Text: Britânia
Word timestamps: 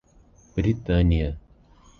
Britânia 0.55 1.37